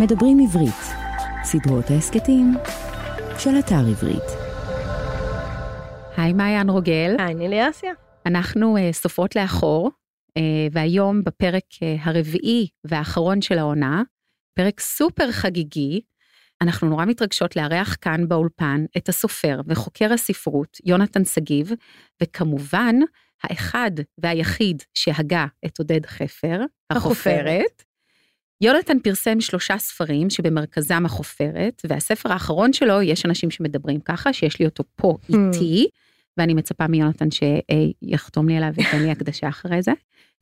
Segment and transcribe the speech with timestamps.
[0.00, 0.82] מדברים עברית,
[1.44, 2.54] סדרות ההסכתים
[3.38, 4.22] של אתר עברית.
[6.16, 7.92] היי מעיין רוגל, היי נילי אסיה.
[8.26, 9.90] אנחנו uh, סופרות לאחור,
[10.38, 14.02] uh, והיום בפרק uh, הרביעי והאחרון של העונה,
[14.54, 16.00] פרק סופר חגיגי,
[16.62, 21.70] אנחנו נורא מתרגשות לארח כאן באולפן את הסופר וחוקר הספרות יונתן שגיב,
[22.22, 22.94] וכמובן
[23.42, 26.60] האחד והיחיד שהגה את עודד חפר,
[26.90, 27.82] החופרת.
[28.60, 34.66] יונתן פרסם שלושה ספרים שבמרכזם החופרת, והספר האחרון שלו, יש אנשים שמדברים ככה, שיש לי
[34.66, 35.88] אותו פה איתי,
[36.36, 39.92] ואני מצפה מיונתן שיחתום לי עליו וייתן לי הקדשה אחרי זה.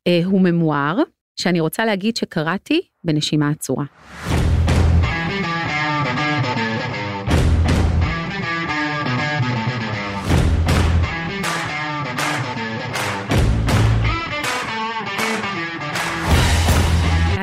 [0.07, 0.97] אה, הוא ממואר,
[1.37, 3.85] שאני רוצה להגיד שקראתי בנשימה עצורה.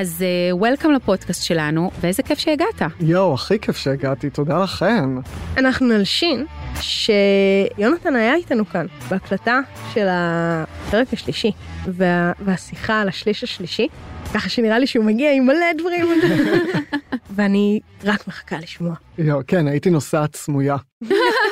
[0.02, 2.82] אז וולקאם uh, לפודקאסט שלנו, ואיזה כיף שהגעת.
[3.00, 5.20] יואו, הכי כיף שהגעתי, תודה לכם.
[5.58, 6.46] אנחנו נלשין
[6.82, 9.60] שיונתן היה איתנו כאן בהקלטה
[9.94, 11.52] של הפרק השלישי,
[11.88, 12.32] וה...
[12.40, 13.88] והשיחה על השליש השלישי,
[14.34, 16.08] ככה שנראה לי שהוא מגיע עם מלא דברים,
[17.36, 18.94] ואני רק מחכה לשמוע.
[19.18, 20.76] יואו, כן, הייתי נוסעת סמויה.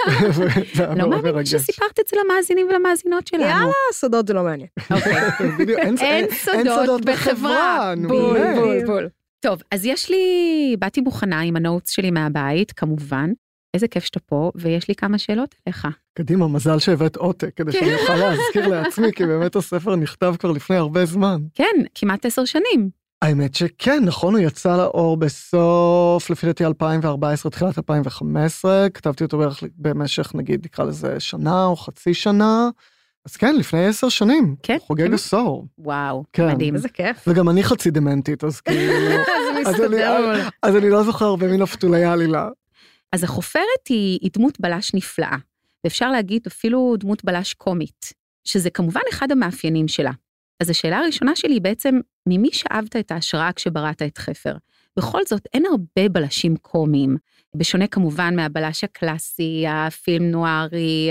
[0.98, 3.44] לא מאמין שסיפרת את זה למאזינים ולמאזינות שלנו.
[3.44, 4.68] יאללה, סודות זה לא מעניין.
[4.92, 5.96] אוקיי.
[6.02, 6.28] אין
[6.68, 7.94] סודות בחברה.
[8.08, 9.10] בול, בול, בול.
[9.40, 13.30] טוב, אז יש לי, באתי מוכנה עם ה notes שלי מהבית, כמובן.
[13.74, 15.88] איזה כיף שאתה פה, ויש לי כמה שאלות אליך.
[16.14, 20.76] קדימה, מזל שהבאת עותק, כדי שאני אוכל להזכיר לעצמי, כי באמת הספר נכתב כבר לפני
[20.76, 21.42] הרבה זמן.
[21.54, 22.90] כן, כמעט עשר שנים.
[23.22, 29.64] האמת שכן, נכון, הוא יצא לאור בסוף, לפי דעתי 2014, תחילת 2015, כתבתי אותו בערך
[29.78, 32.70] במשך, נגיד, נקרא לזה שנה או חצי שנה.
[33.26, 35.14] אז כן, לפני עשר שנים, כן, חוגג כן.
[35.14, 35.68] עשור.
[35.78, 36.48] וואו, כן.
[36.48, 36.76] מדהים.
[36.76, 37.24] איזה כיף.
[37.28, 38.94] וגם אני חצי דמנטית, אז כאילו...
[39.12, 40.34] אז אני- מסתדר.
[40.64, 42.50] אז אני לא זוכר הרבה מנפתולי העלילה.
[43.14, 45.38] אז החופרת היא, היא דמות בלש נפלאה,
[45.84, 48.14] ואפשר להגיד אפילו דמות בלש קומית,
[48.44, 50.12] שזה כמובן אחד המאפיינים שלה.
[50.60, 54.56] אז השאלה הראשונה שלי היא בעצם, ממי שאבת את ההשראה כשבראת את חפר?
[54.98, 57.18] בכל זאת, אין הרבה בלשים קומיים,
[57.56, 61.10] בשונה כמובן מהבלש הקלאסי, הפילם נוארי,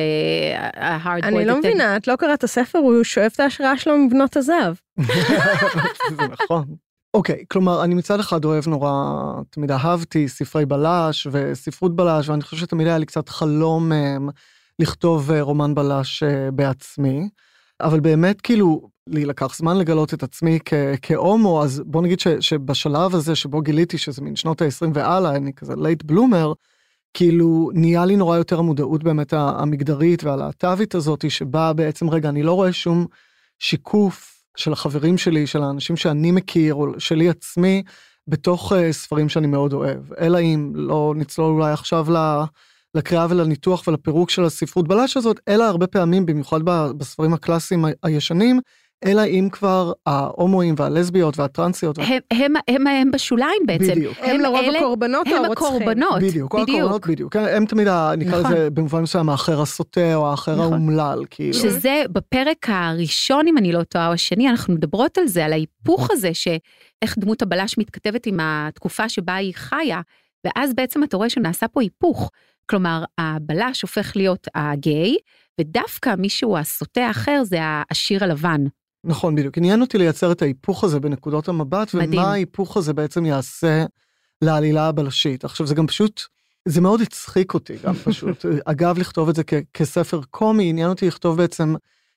[0.75, 4.37] ההארד אני לא מבינה, את לא קראת את הספר, הוא שואב את ההשראה שלו מבנות
[4.37, 4.75] הזהב.
[6.16, 6.64] זה נכון.
[7.14, 8.92] אוקיי, כלומר, אני מצד אחד אוהב נורא,
[9.50, 14.28] תמיד אהבתי ספרי בלש וספרות בלש, ואני חושב שתמיד היה לי קצת חלום אמ,
[14.78, 17.28] לכתוב אה, רומן בלש אה, בעצמי,
[17.81, 22.28] אבל באמת, כאילו, לי לקח זמן לגלות את עצמי כ- כהומו, אז בוא נגיד ש-
[22.41, 26.52] שבשלב הזה שבו גיליתי שזה מין שנות ה-20 והלאה, אני כזה late bloomer,
[27.14, 32.52] כאילו נהיה לי נורא יותר המודעות באמת המגדרית והלהט"בית הזאת, שבה בעצם, רגע, אני לא
[32.52, 33.06] רואה שום
[33.58, 37.82] שיקוף של החברים שלי, של האנשים שאני מכיר, או שלי עצמי,
[38.28, 40.12] בתוך uh, ספרים שאני מאוד אוהב.
[40.12, 42.44] אלא אם לא נצלול אולי עכשיו ל-
[42.94, 46.60] לקריאה ולניתוח ולפירוק של הספרות בלש הזאת, אלא הרבה פעמים, במיוחד
[46.98, 48.60] בספרים הקלאסיים הישנים,
[49.04, 51.98] אלא אם כבר ההומואים והלסביות והטרנסיות.
[51.98, 53.91] וה- הם, הם, הם, הם בשוליים בעצם.
[53.92, 54.16] בדיוק.
[54.22, 55.66] הם לרוב אלה- הקורבנות או הם הרוצחים.
[55.66, 56.22] הקורבנות.
[56.22, 57.88] בדיוק, כל הקורבנות בדיוק, כן, הם תמיד,
[58.19, 58.53] נקרא נכון.
[58.53, 60.72] לזה במובן מסוים האחר הסוטה או האחר נכון.
[60.72, 61.54] האומלל, כאילו.
[61.54, 66.10] שזה בפרק הראשון, אם אני לא טועה, או השני, אנחנו מדברות על זה, על ההיפוך
[66.10, 70.00] הזה, שאיך דמות הבלש מתכתבת עם התקופה שבה היא חיה,
[70.47, 72.31] ואז בעצם אתה רואה שנעשה פה היפוך.
[72.70, 75.16] כלומר, הבלש הופך להיות הגיי,
[75.60, 78.60] ודווקא מישהו הסוטה האחר זה העשיר הלבן.
[79.04, 79.59] נכון, בדיוק.
[79.59, 82.12] עניין אותי לייצר את ההיפוך הזה בנקודות המבט, מדהים.
[82.12, 83.84] ומה ההיפוך הזה בעצם יעשה
[84.42, 85.44] לעלילה הבלשית.
[85.44, 86.22] עכשיו, זה גם פשוט,
[86.69, 88.44] זה מאוד הצחיק אותי גם פשוט.
[88.64, 91.75] אגב, לכתוב את זה כ- כספר קומי, עניין אותי לכתוב בעצם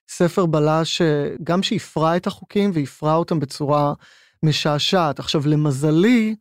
[0.10, 1.02] ספר בלש,
[1.44, 3.94] גם שיפרע את החוקים ויפרע אותם בצורה
[4.44, 5.20] משעשעת.
[5.20, 6.36] עכשיו, למזלי,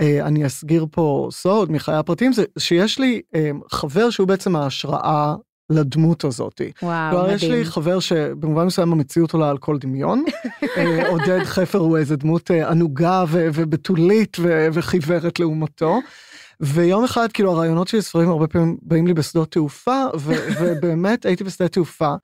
[0.00, 5.34] אה, אני אסגיר פה סוד מחיי הפרטיים, זה שיש לי אה, חבר שהוא בעצם ההשראה
[5.70, 6.70] לדמות הזאתי.
[6.82, 7.58] וואו, כלומר, יש מדהים.
[7.58, 10.24] לי חבר שבמובן מסוים המציאות עולה על כל דמיון.
[10.76, 15.98] אה, עודד חפר הוא איזה דמות אה, ענוגה ו- ובתולית ו- וחיוורת לעומתו.
[16.60, 21.44] ויום אחד, כאילו, הרעיונות שלי ספרים הרבה פעמים באים לי בשדות תעופה, ו- ובאמת הייתי
[21.44, 22.14] בשדה תעופה,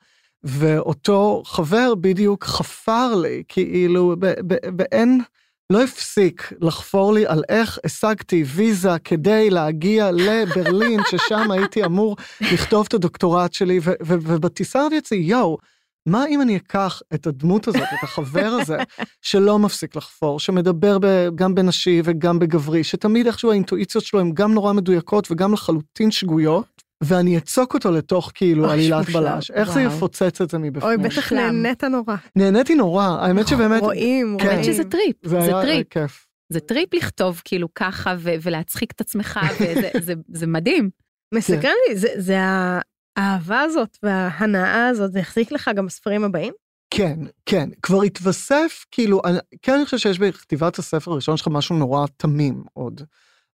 [0.45, 5.21] ואותו חבר בדיוק חפר לי, כאילו, ב- ב- ואין,
[5.71, 12.87] לא הפסיק לחפור לי על איך השגתי ויזה כדי להגיע לברלין, ששם הייתי אמור לכתוב
[12.89, 15.59] את הדוקטורט שלי, ובטיסה אמרתי לעצמי, יואו,
[16.07, 18.77] מה אם אני אקח את הדמות הזאת, את החבר הזה,
[19.23, 24.55] שלא מפסיק לחפור, שמדבר ב- גם בנשי וגם בגברי, שתמיד איכשהו האינטואיציות שלו הן גם
[24.55, 29.11] נורא מדויקות וגם לחלוטין שגויות, ואני אצוק אותו לתוך כאילו עלילת.
[29.11, 29.51] בלש.
[29.51, 29.83] איך זה.
[29.83, 31.01] יפוצץ את זה מבפנים?
[31.01, 31.33] אוי, בטח.
[31.33, 32.17] נהנית נורא.
[32.37, 34.47] נהניתי נורא, האמת שבאמת, רואים, כן.
[34.47, 34.61] רואים.
[34.61, 35.87] חושבת שזה טריפ, זה טריפ.
[36.53, 40.91] זה טריפ לכתוב כאילו ככה ולהצחיק את עצמך, וזה זה, זה מדהים.
[41.35, 42.37] מסקרן לי, זה, זה
[43.17, 46.53] האהבה הזאת וההנאה הזאת, זה יחזיק לך גם בספרים הבאים?
[46.91, 51.77] כן, כן, כבר התווסף, כאילו, אני, כן אני חושב שיש בכתיבת הספר הראשון שלך משהו
[51.77, 53.03] נורא תמים עוד.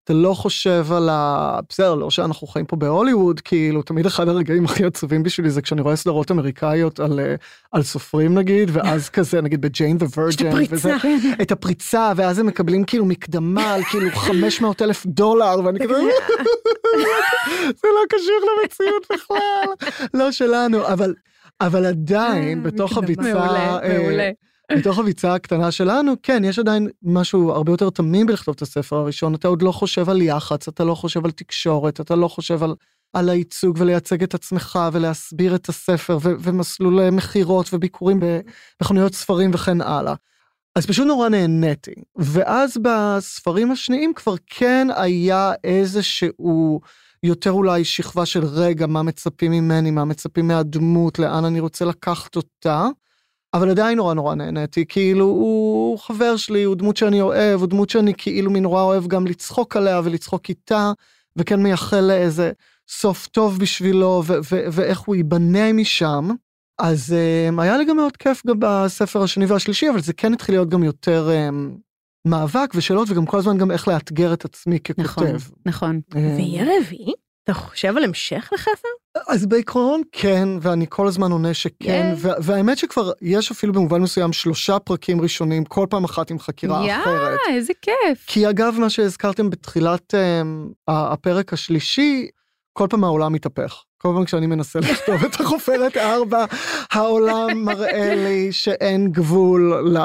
[0.06, 1.58] אתה לא חושב על ה...
[1.68, 5.80] בסדר, לא שאנחנו חיים פה בהוליווד, כאילו, תמיד אחד הרגעים הכי עצובים בשבילי זה כשאני
[5.80, 7.34] רואה סדרות אמריקאיות על, אה,
[7.72, 10.96] על סופרים נגיד, ואז כזה, נגיד בג'יין דה וירג'ן, וזה,
[11.42, 15.94] את הפריצה, ואז הם מקבלים כאילו מקדמה על כאילו 500 אלף דולר, ואני כזה,
[17.80, 21.14] זה לא קשור למציאות בכלל, לא שלנו, אבל,
[21.60, 24.30] אבל עדיין, בתוך הביצה, מעולה, אה, מעולה.
[24.72, 29.34] בתוך הביצה הקטנה שלנו, כן, יש עדיין משהו הרבה יותר תמים בלכתוב את הספר הראשון,
[29.34, 32.74] אתה עוד לא חושב על יח"צ, אתה לא חושב על תקשורת, אתה לא חושב על,
[33.12, 38.20] על הייצוג ולייצג את עצמך ולהסביר את הספר ו- ומסלולי מכירות וביקורים
[38.80, 40.14] בחנויות ספרים וכן הלאה.
[40.76, 41.94] אז פשוט נורא נהניתי.
[42.16, 46.80] ואז בספרים השניים כבר כן היה איזשהו
[47.22, 52.36] יותר אולי שכבה של רגע, מה מצפים ממני, מה מצפים מהדמות, לאן אני רוצה לקחת
[52.36, 52.88] אותה.
[53.56, 57.90] אבל עדיין נורא נורא נהניתי, כאילו הוא חבר שלי, הוא דמות שאני אוהב, הוא דמות
[57.90, 60.92] שאני כאילו נורא אוהב גם לצחוק עליה ולצחוק איתה,
[61.36, 62.52] וכן מייחל לאיזה
[62.88, 66.28] סוף טוב בשבילו, ו- ו- ואיך הוא ייבנה משם.
[66.78, 70.54] אז um, היה לי גם מאוד כיף גם בספר השני והשלישי, אבל זה כן התחיל
[70.54, 71.78] להיות גם יותר um,
[72.26, 75.02] מאבק ושאלות, וגם כל הזמן גם איך לאתגר את עצמי ככותב.
[75.02, 75.36] נכון,
[75.66, 76.00] נכון.
[76.16, 77.12] אמ, ויהיה רביעי?
[77.44, 78.88] אתה חושב על המשך לחפר?
[79.28, 82.14] אז בעיקרון כן, ואני כל הזמן עונה שכן, ייי.
[82.18, 86.86] וה- והאמת שכבר יש אפילו במובן מסוים שלושה פרקים ראשונים, כל פעם אחת עם חקירה
[86.86, 87.38] יא, אחרת.
[87.50, 88.24] איזה כיף.
[88.26, 92.28] כי אגב, מה שהזכרתם בתחילת um, הפרק השלישי,
[92.72, 93.82] כל פעם העולם מתהפך.
[93.98, 96.44] כל פעם כשאני מנסה לכתוב את החופרת הארבע,
[96.92, 99.98] העולם מראה לי שאין גבול ל...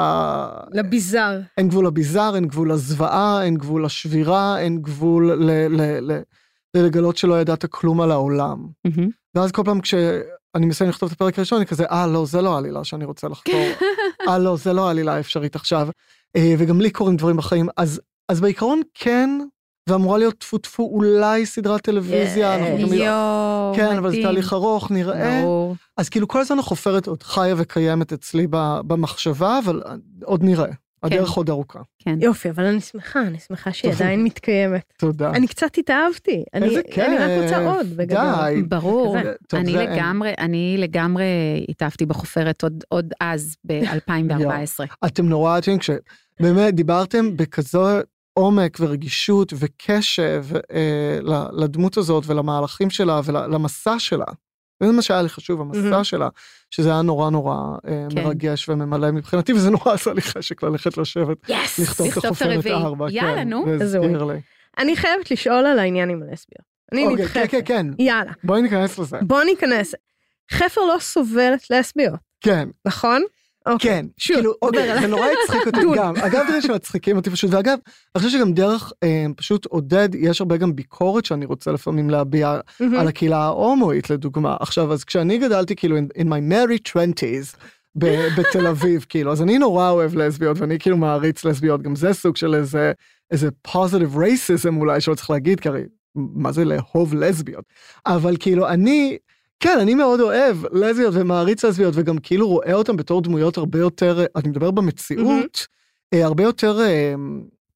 [0.72, 1.40] לביזאר.
[1.58, 5.50] אין גבול לביזאר, אין גבול לזוועה, אין גבול לשבירה, אין גבול ל...
[5.68, 6.12] ל...
[6.12, 6.20] ל...
[6.76, 8.66] לגלות שלא ידעת כלום על העולם.
[8.84, 9.10] מהמם.
[9.34, 12.54] ואז כל פעם כשאני מסיים לכתוב את הפרק הראשון, אני כזה, אה, לא, זה לא
[12.54, 13.66] העלילה שאני רוצה לחקור.
[14.28, 15.88] אה, לא, זה לא העלילה האפשרית עכשיו.
[16.36, 17.68] אה, וגם לי קורים דברים בחיים.
[17.76, 19.30] אז, אז בעיקרון כן,
[19.88, 23.00] ואמורה להיות טפו טפו אולי סדרת טלוויזיה, אנחנו תמיד...
[23.00, 24.22] יואו, כן, אבל זה מדהים.
[24.22, 25.40] תהליך ארוך, נראה.
[25.42, 25.76] ברור.
[25.96, 28.46] אז כאילו כל הזמן החופרת עוד חיה וקיימת אצלי
[28.86, 29.82] במחשבה, אבל
[30.24, 30.72] עוד נראה.
[31.02, 31.80] הדרך עוד ארוכה.
[31.98, 32.18] כן.
[32.20, 33.92] יופי, אבל אני שמחה, אני שמחה שהיא.
[33.92, 34.92] עדיין מתקיימת.
[34.98, 35.30] תודה.
[35.30, 36.44] אני קצת התאהבתי.
[36.54, 37.66] אני איזה אני רק רוצה כיף.
[37.66, 38.18] עוד, בגדול.
[38.54, 38.62] די.
[38.62, 39.16] ברור,
[39.52, 39.72] אני.
[39.72, 41.24] לגמרי, אני לגמרי
[41.68, 44.84] התאהבתי בחופרת עוד, עוד אז, ב-2014.
[45.06, 47.86] אתם נורא אהבתם כשבאמת דיברתם בכזו
[48.34, 54.24] עומק ורגישות וקשב אה, ל- לדמות הזאת ולמהלכים שלה ולמסע שלה.
[54.86, 56.04] זה מה שהיה לי חשוב, המסע מהמם.
[56.04, 56.28] שלה,
[56.70, 58.24] שזה היה נורא נורא אה, כן.
[58.24, 61.78] מרגש וממלא מבחינתי, וזה נורא עשה לי חשק ללכת לשבת, יס!
[61.78, 62.66] לכתוב את החופרת.
[62.66, 63.06] הארבע.
[63.10, 63.64] יאללה, כן, נו.
[63.66, 64.40] זה איזה הזכיר לי.
[64.78, 66.72] אני חייבת לשאול על העניין עם הלסביות.
[66.92, 67.34] אני אוקיי, נדחפת.
[67.34, 68.02] כן, כן, כן.
[68.02, 69.18] יאללה, בואי ניכנס לזה.
[69.22, 69.94] בוא ניכנס.
[70.52, 73.22] חפר לא סובלת לסביות, כן, נכון?
[73.66, 73.90] אוקיי.
[73.90, 75.00] כן, שוב, כאילו, אוקיי.
[75.00, 75.80] זה נורא הצחיק אותי.
[75.98, 76.16] גם.
[76.16, 77.78] אגב, דברים שמצחיקים אותי פשוט, ואגב,
[78.14, 82.60] אני חושב שגם דרך אה, פשוט עודד, יש הרבה גם ביקורת שאני רוצה לפעמים להביע.
[82.98, 84.56] על הקהילה ההומואית לדוגמה.
[84.60, 87.56] עכשיו, אז כשאני גדלתי כאילו in, in my merry 20's
[87.94, 92.12] ב- בתל אביב, כאילו, אז אני נורא אוהב לסביות, ואני כאילו מעריץ לסביות, גם זה
[92.12, 92.92] סוג של איזה,
[93.30, 95.82] איזה positive racism אולי שלא צריך להגיד, כי הרי
[96.14, 97.64] מה זה לאהוב לסביות?
[98.06, 99.18] אבל כאילו, אני...
[99.62, 104.24] כן, אני מאוד אוהב לסביות ומעריץ לסביות, וגם כאילו רואה אותם בתור דמויות הרבה יותר,
[104.36, 105.66] אני מדבר במציאות,
[106.14, 107.14] אה, הרבה יותר אה,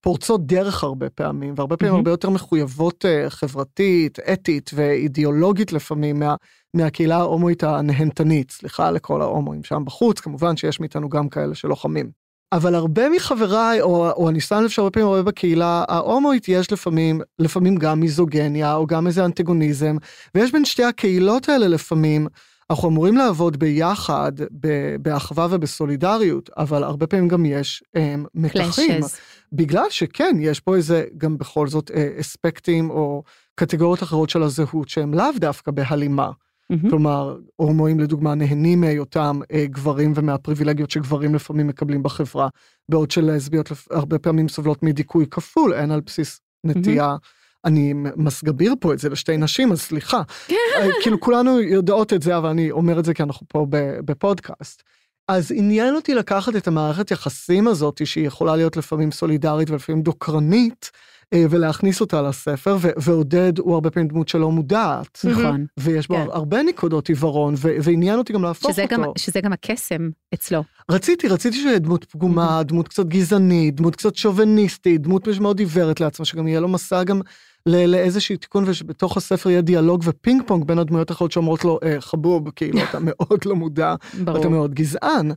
[0.01, 1.99] פורצות דרך הרבה פעמים, והרבה פעמים מהמם.
[1.99, 6.35] הרבה יותר מחויבות אה, חברתית, אתית ואידיאולוגית לפעמים מה,
[6.75, 12.26] מהקהילה ההומואית הנהנתנית, סליחה לכל ההומואים שם בחוץ, כמובן שיש מאיתנו גם כאלה שלוחמים.
[12.53, 17.21] אבל הרבה מחבריי, או, או אני שם לב שהרבה פעמים רואה בקהילה ההומואית, יש לפעמים,
[17.39, 19.97] לפעמים גם מיזוגניה, או גם איזה אנטגוניזם,
[20.35, 22.27] ויש בין שתי הקהילות האלה לפעמים,
[22.71, 28.63] אנחנו אמורים לעבוד ביחד, ב- באחווה ובסולידריות, אבל הרבה פעמים גם יש הם, מתחים.
[29.01, 29.17] קלאשז.
[29.53, 33.23] בגלל שכן, יש פה איזה, גם בכל זאת, אה, אספקטים או
[33.55, 36.31] קטגוריות אחרות של הזהות שהם לאו דווקא בהלימה.
[36.71, 36.91] מהמם.
[36.91, 42.49] כלומר, הומואים לדוגמה נהנים מהיותם אה, גברים ומהפריבילגיות שגברים לפעמים מקבלים בחברה,
[42.89, 47.17] בעוד שלסביות הרבה פעמים סובלות מדיכוי כפול, הן על בסיס נטייה.
[47.65, 50.23] אני מסגביר פה את זה לשתי נשים, אז סליחה.
[50.51, 53.67] אה, כאילו כולנו יודעות את זה, אבל אני אומר את זה כי אנחנו פה
[54.05, 54.83] בפודקאסט.
[55.29, 60.91] אז עניין אותי לקחת את המערכת יחסים הזאת, שהיא יכולה להיות לפעמים סולידרית ולפעמים דוקרנית,
[61.35, 65.21] ולהכניס אותה לספר, ו- ועודד הוא הרבה פעמים דמות שלא מודעת.
[65.25, 65.67] נכון.
[65.81, 66.27] ויש בו כן.
[66.33, 68.95] הרבה נקודות עיוורון, ו- ועניין אותי גם להפוך שזה אותו.
[68.97, 70.63] גם, שזה גם הקסם אצלו.
[70.91, 76.27] רציתי, רציתי שיהיה דמות פגומה, דמות קצת גזענית, דמות קצת שוביניסטית, דמות מאוד עיוורת לעצמה,
[76.27, 77.21] שגם יהיה לו מסע גם
[77.67, 82.01] ל- לאיזשהו תיקון, ושבתוך הספר יהיה דיאלוג ופינג פונג בין הדמויות האחרות שאומרות לו, אה,
[82.01, 84.39] חבוב, כאילו, אתה מאוד לא מודע, ברור.
[84.41, 85.31] אתה מאוד גזען.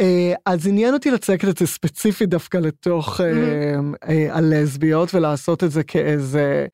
[0.00, 3.26] אה, אז עניין אותי לצקת את זה ספציפית דווקא לתוך אה,
[4.08, 6.66] אה, הלסביות, ולעשות את זה כאיזה...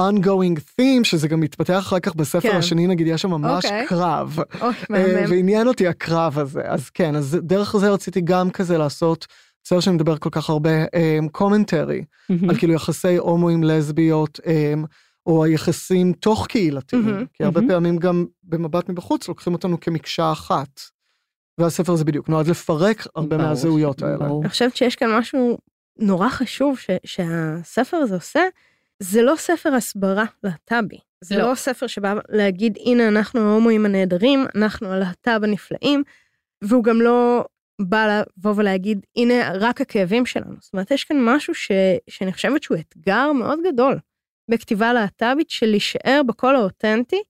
[0.00, 2.56] ongoing theme, שזה גם מתפתח אחר כך בספר כן.
[2.56, 3.86] השני, נגיד, יש שם ממש אוקיי.
[3.86, 4.38] קרב.
[4.90, 5.30] מהמם.
[5.30, 9.26] ועניין אותי הקרב הזה, אז כן, אז דרך זה רציתי גם כזה לעשות,
[9.64, 10.70] בסדר שאני מדבר כל כך הרבה,
[11.32, 12.50] קומנטרי, מהמם.
[12.50, 14.40] על כאילו יחסי הומואים לסביות,
[15.26, 17.72] או היחסים תוך קהילתיים, מהמם, כי הרבה מהמם.
[17.72, 20.80] פעמים גם במבט מבחוץ לוקחים אותנו כמקשה אחת.
[21.58, 24.26] והספר הזה בדיוק נועד לפרק הרבה מהזהויות האלה.
[24.40, 25.58] אני חושבת שיש כאן משהו
[25.98, 28.42] נורא חשוב ש, שהספר הזה עושה,
[28.98, 30.98] זה לא ספר הסברה להט"בי.
[31.20, 31.48] זה לא.
[31.50, 31.54] לא.
[31.54, 36.02] ספר שבא להגיד, הנה אנחנו ההומואים הנהדרים, אנחנו הלהט"ב הנפלאים,
[36.64, 37.44] והוא גם לא
[37.80, 40.54] בא לבוא ולהגיד, הנה רק הכאבים שלנו.
[40.60, 41.70] זאת אומרת, יש כאן משהו ש,
[42.10, 43.98] שאני חושבת שהוא אתגר מאוד גדול
[44.50, 47.22] בכתיבה להט"בית, של להישאר בקול האותנטי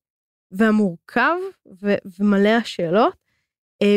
[0.52, 1.36] והמורכב
[1.82, 3.23] ו, ומלא השאלות,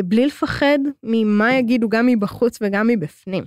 [0.06, 3.44] בלי לפחד ממה יגידו גם מבחוץ וגם מבפנים.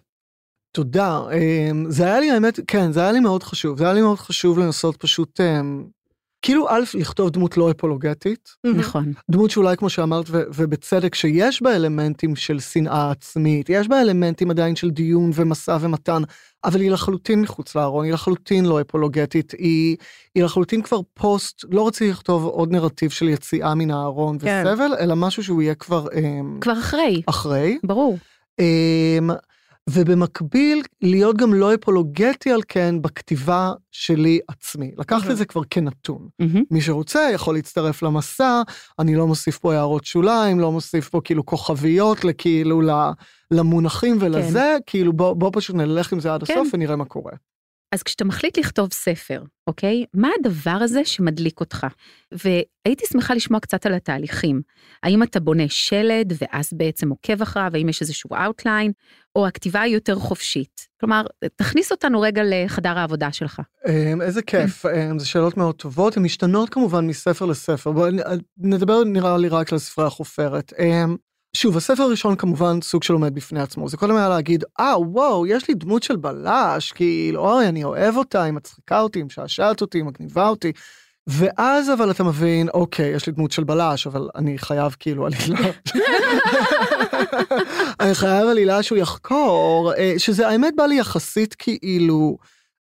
[0.73, 1.21] תודה.
[1.33, 3.79] אמ, זה היה לי, האמת, כן, זה היה לי מאוד חשוב.
[3.79, 5.85] זה היה לי מאוד חשוב לנסות פשוט, אמ,
[6.43, 8.49] כאילו, א', לכתוב דמות לא אפולוגטית.
[8.65, 9.13] נכון.
[9.31, 14.51] דמות שאולי, כמו שאמרת, ו- ובצדק, שיש בה אלמנטים של שנאה עצמית, יש בה אלמנטים
[14.51, 16.23] עדיין של דיון ומשא ומתן,
[16.65, 19.97] אבל היא לחלוטין מחוץ לארון, היא לחלוטין לא אפולוגטית, היא,
[20.35, 24.65] היא לחלוטין כבר פוסט, לא רציתי לכתוב עוד נרטיב של יציאה מן הארון כן.
[24.67, 27.79] וסבל, אלא משהו שהוא יהיה כבר אמ, כבר אחרי, אחרי.
[27.85, 28.19] ברור.
[28.59, 29.31] אמ,
[29.93, 34.93] ובמקביל, להיות גם לא אפולוגטי על כן בכתיבה שלי עצמי.
[34.99, 35.33] לקחת אהה.
[35.33, 36.29] את זה כבר כנתון.
[36.39, 36.63] מהמם.
[36.71, 38.63] מי שרוצה יכול להצטרף למסע,
[38.99, 42.83] אני לא מוסיף פה הערות שוליים, לא מוסיף פה כאילו כוכביות לכאילו
[43.51, 46.53] למונחים ולזה, כאילו בוא, בוא פשוט נלך עם זה עד כן.
[46.53, 47.33] הסוף ונראה מה קורה.
[47.95, 50.05] אז כשאתה מחליט לכתוב ספר, אוקיי?
[50.15, 51.87] מה הדבר הזה שמדליק אותך?
[52.33, 54.61] והייתי שמחה לשמוע קצת על התהליכים.
[55.03, 58.93] האם אתה בונה שלד ואז בעצם עוקב אחריו, האם יש איזשהו outline,
[59.37, 60.89] או הכתיבה היא יותר חופשית?
[61.01, 61.23] כלומר,
[61.57, 63.61] תכניס אותנו רגע לחדר העבודה שלך.
[63.89, 67.93] אמ, איזה כיף, אמ, זה שאלות מאוד טובות, הן משתנות כמובן מספר לספר.
[67.93, 68.21] בואי נ-
[68.75, 70.73] נדבר נראה לי רק על ספרי החופרת.
[71.57, 73.89] שוב, הספר הראשון כמובן סוג של עומד בפני עצמו.
[73.89, 78.17] זה קודם היה להגיד, אה, וואו, יש לי דמות של בלש, כאילו, אוי, אני אוהב
[78.17, 80.73] אותה, היא מצחיקה אותי, היא משעשעת אותי, היא מגניבה אותי.
[81.27, 85.71] ואז אבל אתה מבין, אוקיי, יש לי דמות של בלש, אבל אני חייב כאילו עלילה.
[88.01, 92.39] אני חייב עלילה שהוא יחקור, אה, שזה האמת בא לי יחסית כאילו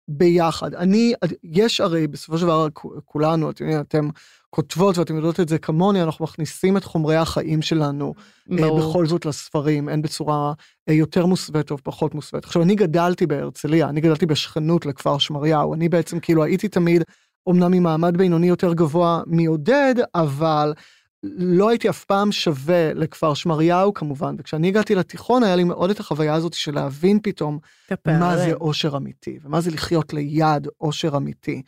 [0.09, 0.75] ביחד.
[0.75, 2.69] אני, יש הרי בסופו של דבר
[3.05, 4.09] כולנו, אתם יודעים, אתם
[4.51, 8.15] כותבות ואתם יודעות את זה כמוני, אנחנו מכניסים את חומרי החיים שלנו
[8.53, 8.91] אה, ברור.
[8.91, 10.53] בכל זאת לספרים, הן בצורה
[10.89, 12.45] אה, יותר מוסווית או פחות מוסווית.
[12.45, 17.03] עכשיו, אני גדלתי בהרצליה, אני גדלתי בשכנות לכפר שמריהו, אני בעצם כאילו הייתי תמיד,
[17.51, 20.75] אמנם ממעמד בינוני יותר גבוה מעודד, אבל
[21.23, 26.01] לא הייתי אף פעם שווה לכפר שמריהו כמובן, וכשאני הגעתי לתיכון היה לי מאוד את
[26.01, 27.59] החוויה הזאת של להבין פתאום
[28.07, 31.63] מה זה אושר אמיתי, ומה זה לחיות ליד אושר אמיתי.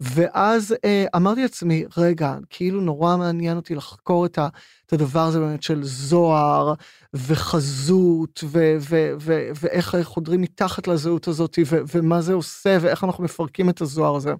[0.00, 4.48] ואז אה, אמרתי לעצמי, רגע, כאילו נורא מעניין אותי לחקור את, ה,
[4.86, 6.74] את הדבר הזה באמת של זוהר
[7.14, 13.24] וחזות, ו, ו, ו, ואיך חודרים מתחת לזהות הזאת, ו, ומה זה עושה, ואיך אנחנו
[13.24, 14.32] מפרקים את הזוהר הזה.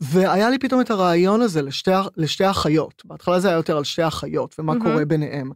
[0.00, 3.02] והיה לי פתאום את הרעיון הזה לשתי, לשתי אחיות.
[3.04, 4.84] בהתחלה זה היה יותר על שתי אחיות ומה מהמם.
[4.84, 5.50] קורה ביניהם.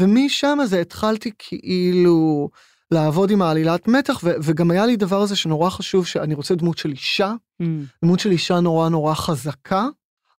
[0.00, 2.50] ומשם הזה התחלתי כאילו
[2.94, 6.78] לעבוד עם העלילת מתח, ו- וגם היה לי דבר הזה שנורא חשוב, שאני רוצה דמות
[6.78, 7.32] של אישה,
[7.62, 7.64] Mm,
[8.04, 9.86] דמות של אישה נורא נורא חזקה,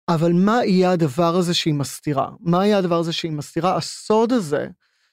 [0.08, 2.28] אבל מה יהיה הדבר הזה שהיא מסתירה?
[2.40, 3.76] מה יהיה הדבר הזה שהיא מסתירה?
[3.76, 4.66] הסוד הזה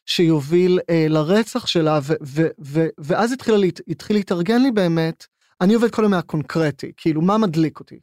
[0.05, 5.25] שיוביל אה, לרצח שלה, ו- ו- ו- ואז התחיל, להת- התחיל להתארגן לי באמת,
[5.61, 7.99] אני עובד כל היום מהקונקרטי, כאילו, מה מדליק אותי?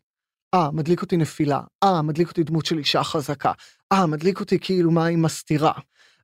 [0.54, 1.60] אה, מדליק אותי נפילה.
[1.84, 3.52] אה, מדליק אותי דמות של אישה חזקה.
[3.92, 5.72] אה, מדליק אותי כאילו מה היא מסתירה.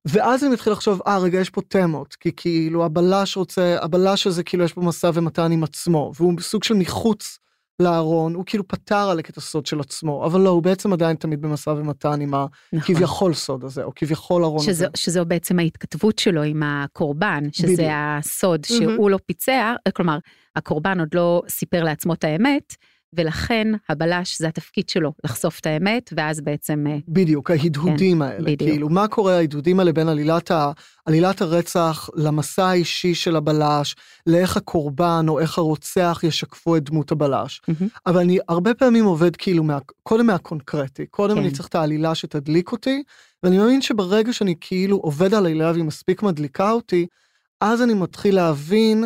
[0.05, 4.43] ואז אני מתחיל לחשוב, אה, רגע, יש פה תמות, כי כאילו הבלש רוצה, הבלש הזה
[4.43, 7.39] כאילו יש פה משא ומתן עם עצמו, והוא סוג של מחוץ
[7.81, 11.43] לארון, הוא כאילו פתר עלק את הסוד של עצמו, אבל לא, הוא בעצם עדיין תמיד
[11.43, 12.49] במשא ומתן עם נכון.
[12.73, 14.87] הכביכול סוד הזה, או כביכול ארון הזה.
[14.97, 17.89] שזו, בעצם ההתכתבות שלו עם הקורבן, שזה בדיוק.
[17.93, 18.65] הסוד.
[18.65, 20.19] שהוא לא פיצח, כלומר,
[20.57, 22.77] הקורבן עוד לא סיפר לעצמו את האמת,
[23.15, 26.85] ולכן הבלש זה התפקיד שלו, לחשוף את האמת, ואז בעצם...
[26.89, 28.45] אה, בדיוק, ההדהודים כן, האלה.
[28.45, 28.71] בדיוק.
[28.71, 30.73] כאילו, מה קורה ההדהודים האלה בין עלילת, ה,
[31.07, 37.61] עלילת הרצח למסע האישי של הבלש, לאיך הקורבן או איך הרוצח ישקפו את דמות הבלש.
[37.71, 37.85] Mm-hmm.
[38.07, 41.43] אבל אני הרבה פעמים עובד כאילו, מה, קודם מהקונקרטי, קודם כן.
[41.43, 43.03] אני צריך את העלילה שתדליק אותי,
[43.43, 47.07] ואני מאמין שברגע שאני כאילו עובד על העלילה והיא מספיק מדליקה אותי,
[47.61, 49.05] אז אני מתחיל להבין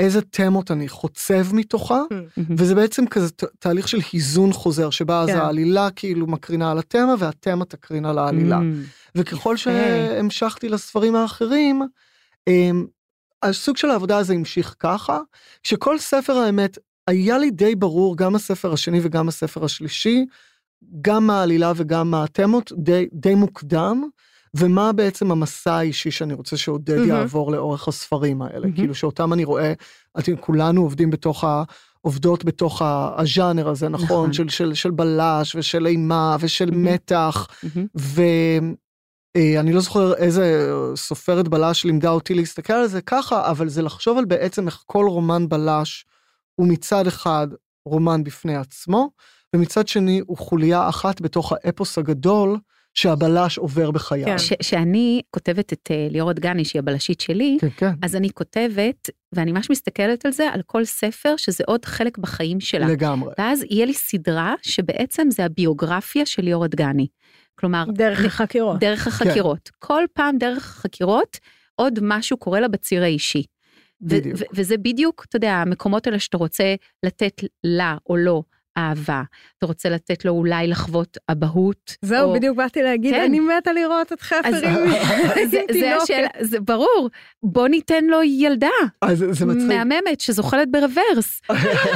[0.00, 2.40] איזה תמות אני חוצב מתוכה, mm-hmm.
[2.56, 5.32] וזה בעצם כזה תהליך של היזון חוזר, שבה כן.
[5.32, 8.58] אז העלילה כאילו מקרינה על התמה, והתמה תקרין על העלילה.
[8.58, 9.14] Mm-hmm.
[9.14, 11.82] וככל שהמשכתי לספרים האחרים,
[12.46, 12.86] אמ,
[13.42, 15.20] הסוג של העבודה הזה המשיך ככה,
[15.62, 20.26] שכל ספר האמת, היה לי די ברור, גם הספר השני וגם הספר השלישי,
[21.00, 24.08] גם העלילה וגם התמות, די, די מוקדם.
[24.56, 27.08] ומה בעצם המסע האישי שאני רוצה שעודד mm-hmm.
[27.08, 28.74] יעבור לאורך הספרים האלה, mm-hmm.
[28.74, 29.72] כאילו שאותם אני רואה,
[30.18, 31.62] אתם כולנו עובדים בתוך ה...
[32.04, 32.82] עובדות בתוך
[33.16, 34.06] הז'אנר הזה, נכון?
[34.06, 34.32] נכון.
[34.32, 36.74] של, של, של בלש ושל אימה ושל mm-hmm.
[36.74, 37.78] מתח, mm-hmm.
[37.94, 43.82] ואני אה, לא זוכר איזה סופרת בלש לימדה אותי להסתכל על זה ככה, אבל זה
[43.82, 46.04] לחשוב על בעצם איך כל רומן בלש
[46.54, 47.46] הוא מצד אחד
[47.86, 49.10] רומן בפני עצמו,
[49.54, 52.58] ומצד שני הוא חוליה אחת בתוך האפוס הגדול
[52.94, 54.26] שהבלש עובר בחייו.
[54.26, 54.36] כן.
[54.62, 57.92] שאני כותבת את uh, ליאור דגני, שהיא הבלשית שלי, כן, כן.
[58.02, 62.60] אז אני כותבת, ואני ממש מסתכלת על זה, על כל ספר, שזה עוד חלק בחיים
[62.60, 62.86] שלה.
[62.86, 63.32] לגמרי.
[63.38, 67.06] ואז יהיה לי סדרה שבעצם זה הביוגרפיה של ליאור דגני.
[67.54, 67.84] כלומר...
[67.94, 68.80] דרך החקירות.
[68.80, 69.68] דרך החקירות.
[69.68, 69.76] כן.
[69.78, 71.38] כל פעם דרך החקירות,
[71.74, 73.42] עוד משהו קורה לה בציר האישי.
[74.00, 74.38] בדיוק.
[74.54, 78.42] וזה בדיוק, אתה יודע, המקומות האלה שאתה רוצה לתת לה או לא
[78.76, 79.22] אהבה.
[79.58, 81.96] אתה רוצה לתת לו אולי לחוות אבהות.
[82.02, 82.34] זהו, או...
[82.34, 83.24] בדיוק באתי להגיד, כן.
[83.24, 86.14] אני מתה לראות את חפר עם תינוקת.
[86.40, 87.08] זה ברור,
[87.42, 88.68] בוא ניתן לו ילדה.
[89.02, 89.68] אז זה מצחיק.
[89.68, 91.40] מהממת שזוחלת ברוורס.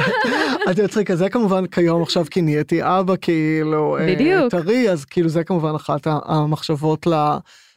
[0.75, 4.51] זה מצחיק, זה כמובן כיום עכשיו כי נהייתי אבא כאילו, אה, בדיוק.
[4.51, 7.13] טרי, אז כאילו זה כמובן אחת המחשבות ל...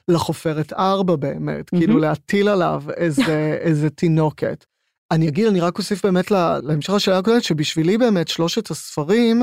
[0.09, 4.65] לחופרת ארבע באמת, כאילו להטיל עליו איזה, איזה תינוקת.
[5.11, 6.31] אני אגיד, אני רק אוסיף באמת
[6.63, 9.43] להמשך השאלה הקודמת, שבשבילי באמת שלושת הספרים,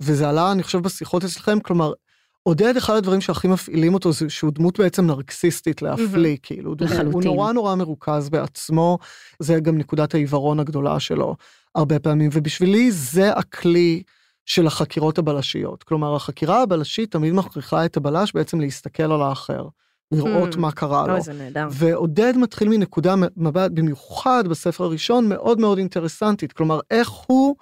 [0.00, 1.92] וזה עלה, אני חושב, בשיחות אצלכם, כלומר,
[2.42, 6.40] עודד, אחד הדברים שהכי מפעילים אותו זה שהוא דמות בעצם נרקסיסטית להפליא, mm-hmm.
[6.42, 7.12] כאילו, לחלוטין.
[7.12, 8.98] הוא נורא נורא מרוכז בעצמו,
[9.38, 11.36] זה גם נקודת העיוורון הגדולה שלו
[11.74, 14.02] הרבה פעמים, ובשבילי זה הכלי
[14.46, 15.82] של החקירות הבלשיות.
[15.82, 19.68] כלומר, החקירה הבלשית תמיד מכריחה את הבלש בעצם להסתכל על האחר.
[20.12, 20.58] לראות hmm.
[20.58, 21.20] מה קרה לו.
[21.20, 21.68] זה נהדר.
[21.70, 26.52] ועודד מתחיל מנקודה מבט, במיוחד בספר הראשון, מאוד מאוד אינטרסנטית.
[26.52, 27.56] כלומר, איך הוא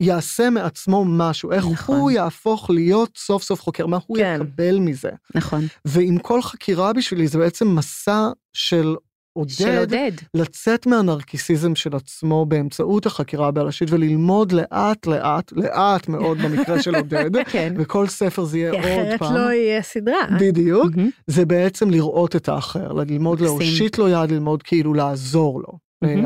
[0.00, 1.96] יעשה מעצמו משהו, איך נכון.
[1.96, 4.40] הוא יהפוך להיות סוף סוף חוקר, מה הוא כן.
[4.42, 5.10] יקבל מזה.
[5.34, 5.66] נכון.
[5.84, 8.96] ועם כל חקירה בשבילי זה בעצם מסע של
[9.36, 16.82] עודד, עודד לצאת מהנרקיסיזם של עצמו באמצעות החקירה הבלשית וללמוד לאט לאט, לאט מאוד במקרה
[16.82, 17.74] של עודד, כן.
[17.78, 18.90] וכל ספר זה יהיה עוד פעם.
[19.08, 20.26] כי אחרת לא יהיה סדרה.
[20.40, 20.92] בדיוק,
[21.26, 25.78] זה בעצם לראות את האחר, ללמוד להושיט לו יד, ללמוד כאילו לעזור לו.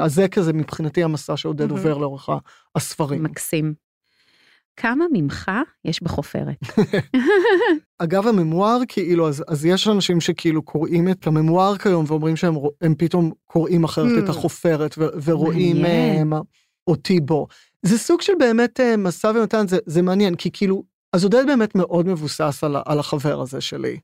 [0.02, 2.28] אז זה כזה מבחינתי המסע שעודד עובר לאורך
[2.76, 3.22] הספרים.
[3.22, 3.87] מקסים.
[4.80, 5.50] כמה ממך
[5.84, 6.56] יש בחופרת?
[8.02, 12.94] אגב הממואר כאילו אז, אז יש אנשים שכאילו קוראים את הממואר כיום ואומרים שהם הם
[12.94, 14.24] פתאום קוראים אחרת mm.
[14.24, 16.38] את החופרת ו, ורואים הם, אה,
[16.86, 17.46] אותי בו.
[17.82, 21.74] זה סוג של באמת אה, מסע ומתן זה, זה מעניין כי כאילו אז עודד באמת
[21.74, 23.98] מאוד מבוסס על, על החבר הזה שלי.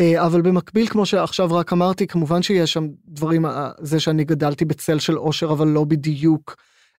[0.00, 3.44] אה, אבל במקביל כמו שעכשיו רק אמרתי כמובן שיש שם דברים
[3.80, 6.56] זה שאני גדלתי בצל של אושר אבל לא בדיוק.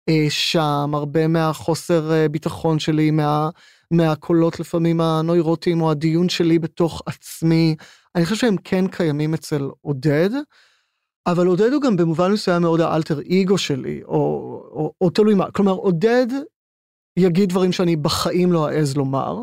[0.10, 3.50] אה, שם, הרבה מהחוסר אה, ביטחון שלי, מה,
[3.92, 7.76] מהקולות לפעמים הנוירוטיים או הדיון שלי בתוך עצמי,
[8.16, 10.30] אני חושב שהם כן קיימים אצל עודד,
[11.28, 14.16] אבל עודד הוא גם במובן מסוים מאוד האלטר אגו שלי, או,
[14.72, 16.28] או, או תלוי מה, כלומר עודד
[17.20, 19.42] יגיד דברים שאני בחיים לא אעז לומר,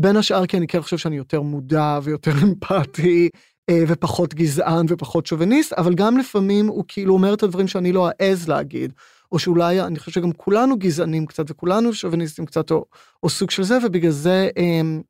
[0.00, 3.28] בין השאר כי אני כן חושב שאני יותר מודע ויותר אמפתי,
[3.70, 8.08] אה, ופחות גזען ופחות שוביניסט, אבל גם לפעמים הוא כאילו אומר את הדברים שאני לא
[8.20, 8.92] אעז להגיד.
[9.32, 12.84] או שאולי, אני חושב שגם כולנו גזענים קצת, וכולנו שוביניסטים קצת, או,
[13.22, 15.02] או סוג של זה, ובגלל זה, אמ,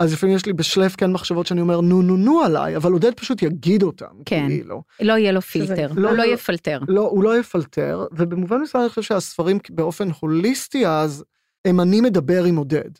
[0.00, 3.14] אז לפעמים יש לי בשלף כן מחשבות שאני אומר נו נו נו עליי, אבל עודד
[3.14, 4.06] פשוט יגיד אותם.
[4.26, 4.82] כן, כאילו.
[5.00, 6.78] לא יהיה לו פילטר, לא, הוא לא יפלטר.
[6.88, 11.24] לא, הוא לא יפלטר, ובמובן מסוים אני חושב שהספרים באופן הוליסטי אז,
[11.64, 12.90] הם אני מדבר עם עודד.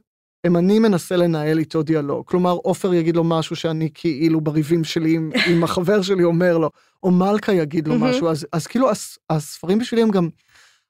[0.44, 2.26] הם אני מנסה לנהל איתו דיאלוג.
[2.26, 6.70] כלומר, עופר יגיד לו משהו שאני כאילו בריבים שלי עם, עם החבר שלי אומר לו,
[7.02, 10.28] או מלכה יגיד לו משהו, אז, אז כאילו הס, הספרים בשבילי הם גם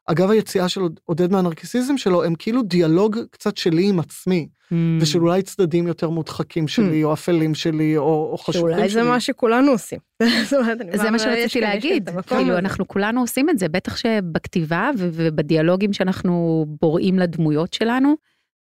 [0.07, 4.75] אגב היציאה של עודד מהנרקיסיזם שלו, הם כאילו דיאלוג קצת שלי עם עצמי, mm.
[5.01, 7.07] ושל אולי צדדים יותר מודחקים שלי, mm.
[7.07, 8.89] או אפלים שלי, או, או חשובים שלי.
[8.89, 9.99] שאולי זה מה שכולנו עושים.
[11.03, 17.19] זה מה שרציתי להגיד, כאילו אנחנו כולנו עושים את זה, בטח שבכתיבה ובדיאלוגים שאנחנו בוראים
[17.19, 18.15] לדמויות שלנו.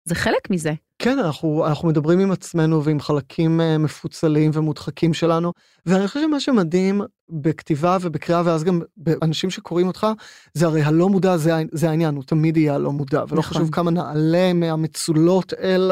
[0.05, 0.73] זה חלק מזה.
[0.99, 5.53] כן, אנחנו, אנחנו מדברים עם עצמנו ועם חלקים uh, מפוצלים ומודחקים שלנו,
[5.85, 10.07] ואני חושב שמה שמדהים בכתיבה ובקריאה, ואז גם באנשים שקוראים אותך,
[10.53, 13.57] זה הרי הלא מודע זה, זה העניין, הוא תמיד יהיה הלא מודע, ולא נכון.
[13.57, 15.91] חשוב כמה נעלה מהמצולות אל,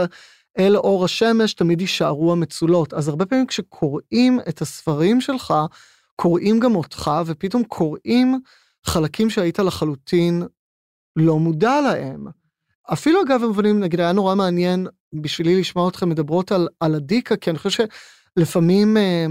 [0.59, 2.93] אל אור השמש, תמיד יישארו המצולות.
[2.93, 5.53] אז הרבה פעמים כשקוראים את הספרים שלך,
[6.15, 8.39] קוראים גם אותך, ופתאום קוראים
[8.85, 10.43] חלקים שהיית לחלוטין
[11.15, 12.40] לא מודע להם.
[12.93, 17.49] אפילו אגב במובנים, נגיד, היה נורא מעניין בשבילי לשמוע אתכם מדברות על, על הדיקה, כי
[17.49, 17.85] אני חושב
[18.37, 19.25] שלפעמים אה,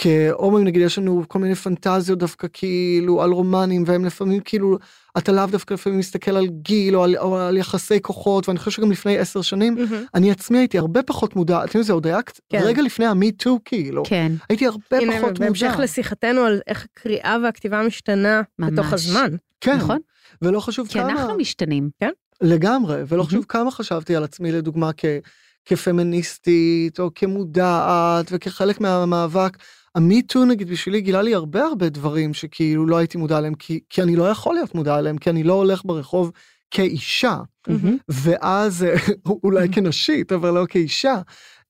[0.00, 4.78] כהומואים, נגיד, יש לנו כל מיני פנטזיות דווקא כאילו על רומנים, והם לפעמים כאילו,
[5.18, 8.70] אתה לאו דווקא לפעמים מסתכל על גיל או על, או על יחסי כוחות, ואני חושב
[8.70, 9.94] שגם לפני עשר שנים, mm-hmm.
[10.14, 12.60] אני עצמי הייתי הרבה פחות מודע, אתם יודעים, זה עוד היה כן.
[12.62, 14.32] רגע לפני טו כאילו, כן.
[14.48, 15.44] הייתי הרבה הנה, פחות מודע.
[15.44, 18.72] בהמשך לשיחתנו על איך הקריאה והכתיבה משתנה ממש.
[18.72, 19.36] בתוך הזמן.
[19.60, 19.98] כן, נכון.
[20.42, 21.06] ולא חשוב כי כמה...
[21.06, 21.90] כי אנחנו משתנים.
[22.00, 22.10] כן.
[22.40, 25.04] לגמרי, ולא חשוב כמה חשבתי על עצמי לדוגמה כ,
[25.64, 29.56] כפמיניסטית או כמודעת וכחלק מהמאבק.
[29.94, 34.02] המיטו נגיד בשבילי גילה לי הרבה הרבה דברים שכאילו לא הייתי מודע עליהם כי, כי
[34.02, 36.32] אני לא יכול להיות מודע עליהם כי אני לא הולך ברחוב
[36.70, 37.36] כאישה
[37.68, 37.72] mm-hmm.
[38.08, 38.86] ואז
[39.44, 41.14] אולי כנשית אבל לא כאישה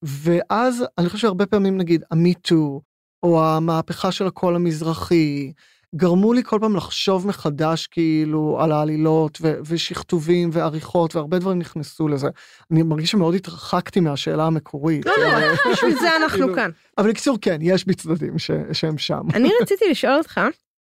[0.03, 2.81] ואז אני חושב שהרבה פעמים נגיד המיטו
[3.23, 5.53] או המהפכה של הקול המזרחי
[5.97, 12.09] גרמו לי כל פעם לחשוב מחדש כאילו על העלילות ו- ושכתובים ועריכות והרבה דברים נכנסו
[12.09, 12.29] לזה.
[12.71, 15.07] אני מרגיש שמאוד התרחקתי מהשאלה המקורית.
[15.07, 15.39] לא, לא,
[15.73, 16.71] בשביל זה אנחנו כאילו, כאן.
[16.99, 19.21] אבל בקיצור, כן, יש בצדדים ש- שהם שם.
[19.35, 20.41] אני רציתי לשאול אותך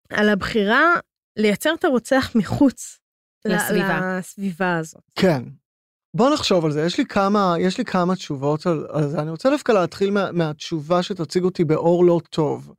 [0.09, 0.93] על הבחירה
[1.37, 2.99] לייצר את הרוצח מחוץ
[3.45, 5.01] לסביבה, לסביבה הזאת.
[5.15, 5.43] כן.
[6.15, 9.19] בוא נחשוב על זה, יש לי כמה, יש לי כמה תשובות על, על זה.
[9.19, 12.73] אני רוצה דווקא להתחיל מה, מהתשובה שתציג אותי באור לא טוב.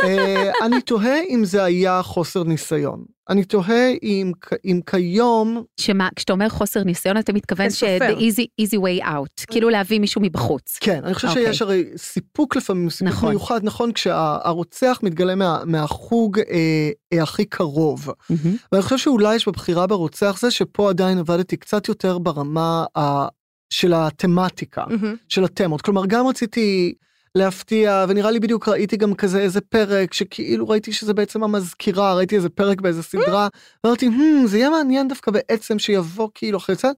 [0.00, 3.04] אה, אני תוהה אם זה היה חוסר ניסיון.
[3.28, 4.32] אני תוהה אם,
[4.64, 5.62] אם כיום...
[5.80, 10.00] שמה, כשאתה אומר חוסר ניסיון, אתה מתכוון ש- the easy, easy way out, כאילו להביא
[10.00, 10.78] מישהו מבחוץ.
[10.80, 11.32] כן, אני חושב okay.
[11.32, 11.76] שיש אוקיי.
[11.76, 13.28] הרי סיפוק לפעמים, סיפוק נכון.
[13.28, 18.08] מיוחד, נכון, כשהרוצח מתגלה מה, מהחוג אה, אה, הכי קרוב.
[18.08, 18.48] Mm-hmm.
[18.72, 23.26] ואני חושב שאולי יש בבחירה ברוצח זה שפה עדיין עבדתי קצת יותר ברמה ה,
[23.70, 25.16] של התמטיקה, mm-hmm.
[25.28, 25.82] של התמות.
[25.82, 26.94] כלומר, גם רציתי...
[27.34, 32.36] להפתיע ונראה לי בדיוק ראיתי גם כזה איזה פרק שכאילו ראיתי שזה בעצם המזכירה ראיתי
[32.36, 33.48] איזה פרק באיזה סדרה
[33.84, 36.88] ואמרתי hmm, זה יהיה מעניין דווקא בעצם שיבוא כאילו אחרי זה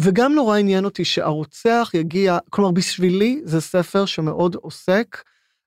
[0.00, 5.22] וגם נורא עניין אותי שהרוצח יגיע כלומר בשבילי זה ספר שמאוד עוסק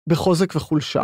[0.08, 1.04] בחוזק וחולשה.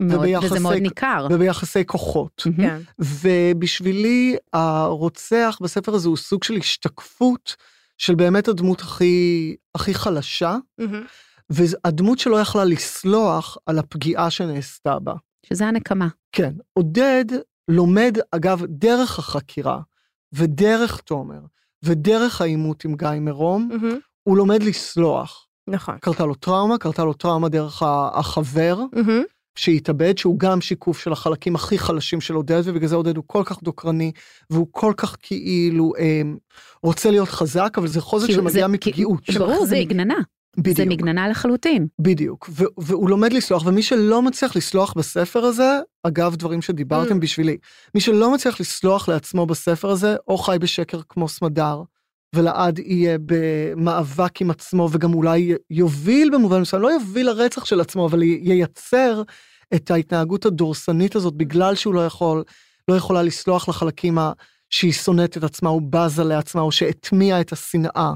[0.00, 1.26] וביחסי, וזה מאוד ניכר.
[1.30, 2.46] וביחסי כוחות.
[2.56, 2.80] כן.
[2.98, 7.56] ובשבילי הרוצח בספר הזה הוא סוג של השתקפות
[7.98, 10.56] של באמת הדמות הכי הכי חלשה.
[11.50, 15.14] והדמות שלו יכלה לסלוח על הפגיעה שנעשתה בה.
[15.46, 16.08] שזה הנקמה.
[16.32, 16.52] כן.
[16.72, 17.24] עודד
[17.68, 19.80] לומד, אגב, דרך החקירה,
[20.32, 21.40] ודרך תומר,
[21.84, 23.94] ודרך העימות עם גיא מרום, mm-hmm.
[24.22, 25.46] הוא לומד לסלוח.
[25.68, 25.98] נכון.
[25.98, 27.82] קרתה לו טראומה, קרתה לו טראומה דרך
[28.14, 29.24] החבר, mm-hmm.
[29.54, 33.42] שהתאבד, שהוא גם שיקוף של החלקים הכי חלשים של עודד, ובגלל זה עודד הוא כל
[33.46, 34.12] כך דוקרני,
[34.50, 36.22] והוא כל כך כאילו אה,
[36.82, 39.30] רוצה להיות חזק, אבל זה חוזק שמגיע מפגיעות.
[39.38, 40.20] ברור, זה מגננה.
[40.56, 40.76] בדיוק.
[40.76, 41.86] זה מגננה לחלוטין.
[41.98, 47.20] בדיוק, ו- והוא לומד לסלוח, ומי שלא מצליח לסלוח בספר הזה, אגב, דברים שדיברתם mm.
[47.20, 47.56] בשבילי,
[47.94, 51.82] מי שלא מצליח לסלוח לעצמו בספר הזה, או חי בשקר כמו סמדר,
[52.34, 58.06] ולעד יהיה במאבק עם עצמו, וגם אולי יוביל במובן מסוים, לא יוביל לרצח של עצמו,
[58.06, 59.22] אבל ייצר
[59.74, 62.44] את ההתנהגות הדורסנית הזאת, בגלל שהוא לא יכול,
[62.88, 64.32] לא יכולה לסלוח לחלקים ה...
[64.70, 68.12] שהיא שונאת את עצמה, או בזה לעצמה, או שהטמיעה את השנאה.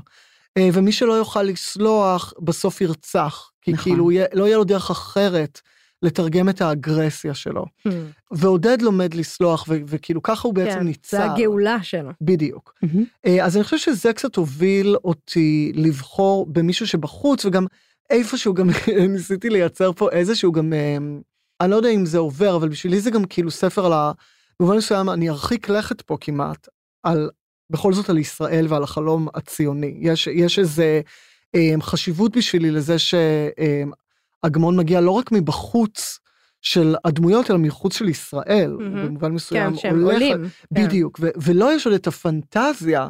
[0.58, 3.50] אה, ומי שלא יוכל לסלוח, בסוף ירצח.
[3.62, 3.84] כי נכון.
[3.84, 5.60] כאילו לא יהיה לו דרך אחרת
[6.02, 7.64] לתרגם את האגרסיה שלו.
[7.88, 7.90] Hmm.
[8.30, 11.16] ועודד לומד לסלוח, ו- וכאילו ככה הוא בעצם כן, ניצר.
[11.16, 12.10] זה הגאולה שלו.
[12.20, 12.74] בדיוק.
[12.84, 13.28] Mm-hmm.
[13.42, 17.66] אז אני חושב שזה קצת הוביל אותי לבחור במישהו שבחוץ, וגם
[18.10, 18.70] איפשהו גם
[19.14, 20.96] ניסיתי לייצר פה איזשהו גם, אה,
[21.60, 24.12] אני לא יודע אם זה עובר, אבל בשבילי זה גם כאילו ספר על ה...
[24.60, 26.68] במובן מסוים אני ארחיק לכת פה כמעט,
[27.02, 27.30] על
[27.70, 29.94] בכל זאת על ישראל ועל החלום הציוני.
[30.00, 31.00] יש, יש איזה
[31.55, 36.18] אה, חשיבות בשבילי לזה שאגמון מגיע לא רק מבחוץ
[36.62, 39.07] של הדמויות, אלא מחוץ של ישראל, mm-hmm.
[39.07, 39.70] במובן מסוים.
[39.70, 40.48] כן, שהם הולך, עולים.
[40.72, 41.27] בדיוק, כן.
[41.27, 43.09] ו- ולא יש עוד את הפנטזיה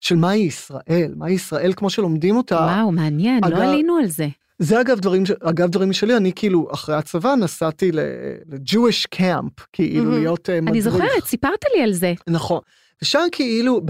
[0.00, 2.54] של מהי ישראל, מהי ישראל כמו שלומדים אותה.
[2.54, 4.28] וואו, מעניין, לא אגב, לא עלינו על זה.
[4.58, 10.14] זה אגב דברים, אגב דברים משלי, אני כאילו אחרי הצבא נסעתי ל-Jewish camp, כאילו mm-hmm.
[10.14, 10.68] להיות מדריך.
[10.68, 12.12] אני זוכרת, סיפרת לי על זה.
[12.28, 12.60] נכון.
[13.04, 13.80] ושם כאילו,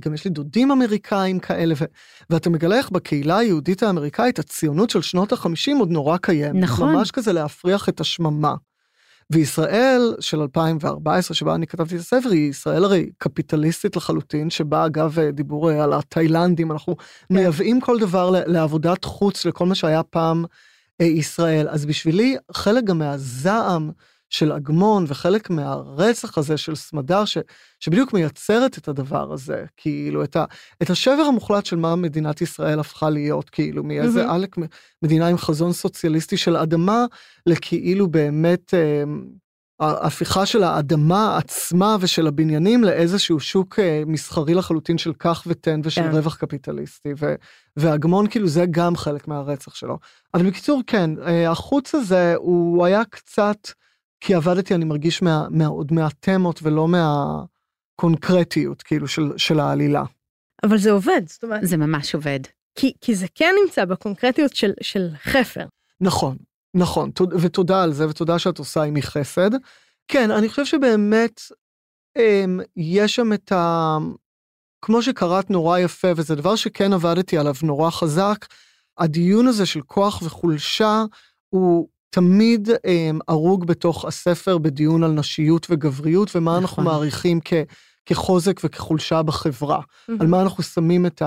[0.00, 1.84] גם יש לי דודים אמריקאים כאלה, ו,
[2.30, 6.62] ואתה מגלה איך בקהילה היהודית האמריקאית הציונות של שנות החמישים עוד נורא קיימת.
[6.62, 6.94] נכון.
[6.94, 8.54] ממש כזה להפריח את השממה.
[9.30, 15.18] וישראל של 2014, שבה אני כתבתי את הספר, היא ישראל הרי קפיטליסטית לחלוטין, שבה אגב
[15.32, 17.34] דיבור על התאילנדים, אנחנו כן.
[17.34, 20.44] מייבאים כל דבר לעבודת חוץ, לכל מה שהיה פעם
[21.00, 21.68] אה, ישראל.
[21.68, 23.90] אז בשבילי, חלק גם מהזעם
[24.30, 27.38] של אגמון וחלק מהרצח הזה של סמדר, ש,
[27.80, 30.44] שבדיוק מייצרת את הדבר הזה, כאילו, את, ה,
[30.82, 34.32] את השבר המוחלט של מה מדינת ישראל הפכה להיות, כאילו, מאיזה mm-hmm.
[34.32, 34.56] עלק
[35.02, 37.04] מדינה עם חזון סוציאליסטי של אדמה,
[37.46, 38.74] לכאילו באמת...
[38.74, 39.04] אה,
[39.80, 46.02] ההפיכה של האדמה עצמה ושל הבניינים לאיזשהו שוק אה, מסחרי לחלוטין של קח ותן ושל
[46.02, 46.10] כן.
[46.10, 47.08] רווח קפיטליסטי.
[47.18, 47.34] ו,
[47.76, 49.98] והגמון כאילו זה גם חלק מהרצח שלו.
[50.34, 53.68] אבל בקיצור כן, אה, החוץ הזה הוא היה קצת,
[54.20, 60.04] כי עבדתי אני מרגיש מה, מה, עוד מהתמות ולא מהקונקרטיות כאילו של, של העלילה.
[60.62, 61.60] אבל זה עובד, זאת אומרת.
[61.62, 62.40] זה ממש עובד.
[62.74, 65.66] כי, כי זה כן נמצא בקונקרטיות של, של חפר.
[66.00, 66.36] נכון,
[66.74, 69.50] נכון, ותודה על זה, ותודה שאת עושה עימי חסד.
[70.08, 71.40] כן, אני חושב שבאמת
[72.16, 73.98] הם, אמ, יש שם את ה...
[74.82, 78.46] כמו שקראת נורא יפה, וזה דבר שכן עבדתי עליו נורא חזק,
[78.98, 81.04] הדיון הזה של כוח וחולשה
[81.48, 86.62] הוא תמיד אמ, הרוג בתוך הספר בדיון על נשיות וגבריות, ומה נכון.
[86.62, 87.52] אנחנו מעריכים כ,
[88.06, 90.12] כחוזק וכחולשה בחברה, mm-hmm.
[90.20, 91.22] על מה אנחנו שמים את.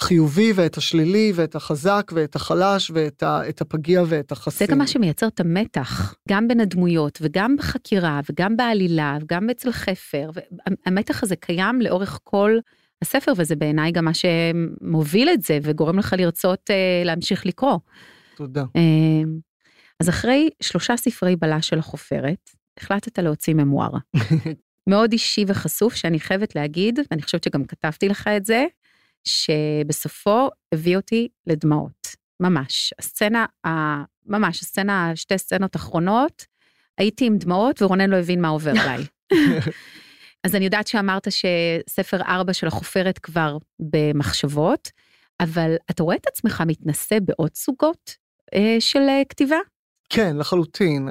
[0.00, 4.66] החיובי ואת השלילי ואת החזק ואת החלש ואת ה, את הפגיע ואת החסין.
[4.66, 9.72] זה גם מה שמייצר את המתח, גם בין הדמויות וגם בחקירה וגם בעלילה וגם אצל
[9.72, 10.30] חפר.
[10.86, 12.58] המתח הזה קיים לאורך כל
[13.02, 17.78] הספר וזה בעיניי גם מה שמוביל את זה וגורם לך לרצות אה, להמשיך לקרוא.
[18.36, 18.64] תודה.
[18.76, 19.22] אה,
[20.00, 23.90] אז אחרי שלושה ספרי בלש של החופרת, החלטת להוציא ממואר.
[24.90, 28.66] מאוד אישי וחשוף שאני חייבת להגיד, ואני חושבת שגם כתבתי לך את זה,
[29.24, 32.94] שבסופו הביא אותי לדמעות, ממש.
[32.98, 33.46] הסצנה,
[34.26, 36.46] ממש, הסצנה, שתי סצנות אחרונות,
[36.98, 39.04] הייתי עם דמעות ורונן לא הבין מה עובר עליי.
[40.44, 44.90] אז אני יודעת שאמרת שספר ארבע של החופרת כבר במחשבות,
[45.40, 48.16] אבל אתה רואה את עצמך מתנסה בעוד סוגות
[48.54, 49.56] אה, של אה, כתיבה?
[50.08, 51.08] כן, לחלוטין.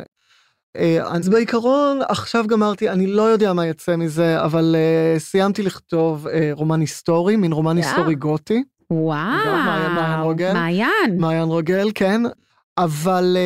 [0.78, 6.28] אה, אז בעיקרון, עכשיו גמרתי, אני לא יודע מה יצא מזה, אבל uh, סיימתי לכתוב
[6.28, 7.86] uh, רומן היסטורי, מין רומן yeah.
[7.86, 8.64] היסטורי גותי.
[8.92, 9.46] וואו,
[9.96, 10.54] מעיין רוגל.
[10.54, 11.18] מעיין.
[11.20, 12.22] מעיין רוגל, כן.
[12.78, 13.38] אבל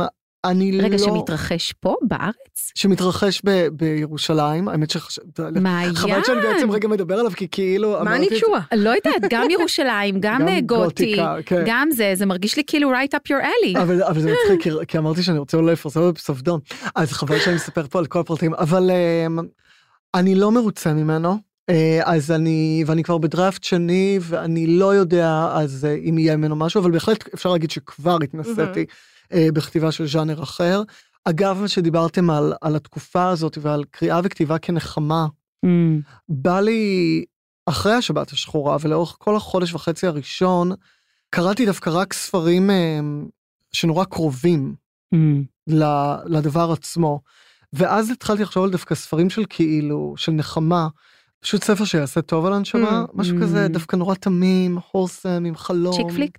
[0.00, 0.04] um,
[0.44, 0.86] אני רגע, לא...
[0.86, 2.72] רגע, שמתרחש פה בארץ?
[2.74, 3.68] שמתרחש ב...
[3.68, 5.18] בירושלים, האמת שחש...
[5.60, 5.94] מעיין.
[5.94, 7.96] חבל שאני בעצם רגע מדבר עליו, כי כאילו...
[8.04, 8.60] מה נקשוע?
[8.74, 11.62] לא יודעת, גם ירושלים, גם, גם גותי, כן.
[11.66, 13.82] גם זה, זה מרגיש לי כאילו right up your alley.
[13.82, 16.60] אבל, אבל זה מצחיק, כי, כי אמרתי שאני רוצה אולי לפרסם אותו בפספדון,
[16.94, 19.42] אז חבל שאני מספר פה על כל הפרטים, אבל um,
[20.14, 21.48] אני לא מרוצה ממנו.
[21.70, 21.74] Uh,
[22.04, 26.80] אז אני, ואני כבר בדראפט שני, ואני לא יודע אז uh, אם יהיה ממנו משהו,
[26.80, 28.82] אבל בהחלט אפשר להגיד שכבר התנסיתי.
[28.82, 29.17] Mm-hmm.
[29.32, 30.82] אה, בכתיבה של ז'אנר אחר.
[31.24, 35.26] אגב, מה שדיברתם על, על התקופה הזאת ועל קריאה וכתיבה כנחמה,
[35.66, 35.68] mm.
[36.28, 37.24] בא לי
[37.66, 40.72] אחרי השבת השחורה ולאורך כל החודש וחצי הראשון,
[41.30, 43.00] קראתי דווקא רק ספרים אה,
[43.72, 44.74] שנורא קרובים
[45.14, 45.18] mm.
[46.26, 47.20] לדבר עצמו.
[47.72, 50.88] ואז התחלתי לחשוב על דווקא ספרים של כאילו, של נחמה,
[51.40, 53.42] פשוט ספר שיעשה טוב על הנשמה, mm, משהו mm.
[53.42, 55.94] כזה דווקא נורא תמים, הורסם, עם חלום.
[55.94, 56.38] צ'יק פליק?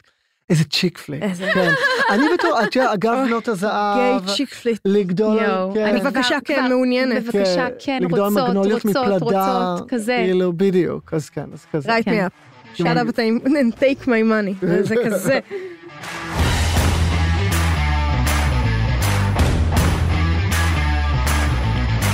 [0.49, 1.23] איזה צ'יק פליק.
[1.53, 1.71] כן.
[2.09, 4.25] אני בתור, את יודעת, אגב בנות הזהב.
[4.25, 4.79] גיי צ'יק פליק.
[4.85, 5.39] לגדול,
[5.73, 5.99] כן.
[5.99, 7.23] בבקשה, כן, מעוניינת.
[7.23, 10.23] בבקשה, כן, רוצות, רוצות, רוצות, כזה.
[10.25, 11.97] כאילו, בדיוק, אז כן, אז כזה.
[11.97, 12.79] right me up.
[12.81, 14.65] shut up and take my money.
[14.89, 15.39] זה כזה.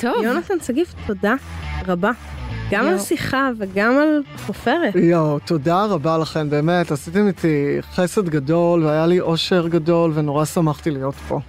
[0.01, 0.23] טוב.
[0.23, 1.35] יונתן שגיב, תודה
[1.87, 2.11] רבה.
[2.71, 4.95] גם על שיחה וגם על חופרת.
[4.95, 10.91] יואו, תודה רבה לכם, באמת, עשיתם איתי חסד גדול והיה לי אושר גדול ונורא שמחתי
[10.91, 11.39] להיות פה.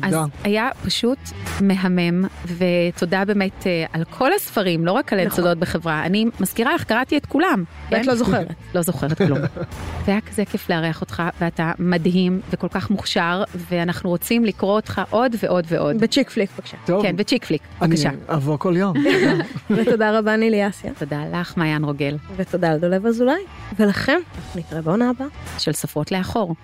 [0.00, 0.20] תודה.
[0.20, 1.18] אז היה פשוט
[1.60, 2.24] מהמם,
[2.58, 5.30] ותודה באמת אה, על כל הספרים, לא רק על נכון.
[5.30, 6.06] היסודות בחברה.
[6.06, 7.64] אני מזכירה לך, קראתי את כולם.
[7.90, 8.06] ואת כן?
[8.06, 8.46] לא זוכרת.
[8.74, 9.38] לא זוכרת כלום.
[10.04, 15.36] והיה כזה כיף לארח אותך, ואתה מדהים וכל כך מוכשר, ואנחנו רוצים לקרוא אותך עוד
[15.42, 15.98] ועוד ועוד.
[16.00, 16.76] בצ'יק פליק, בבקשה.
[16.86, 17.02] טוב.
[17.02, 18.08] כן, בצ'יק פליק, בבקשה.
[18.08, 18.96] אני אבוא כל יום.
[19.76, 20.92] ותודה רבה נילי אסיה.
[20.98, 22.16] תודה לך, מעיין רוגל.
[22.36, 23.42] ותודה לדולב אזולאי.
[23.78, 24.18] ולכם,
[24.54, 25.28] נתראה בעונה הבאה.
[25.58, 26.54] של סופרות לאחור.